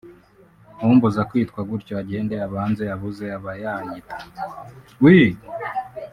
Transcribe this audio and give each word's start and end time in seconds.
umbuza 0.87 1.21
kwitwa 1.29 1.61
gutyo 1.69 1.93
agende 2.01 2.35
abanze 2.47 2.83
abuze 2.95 3.25
abayanyita” 3.37 4.17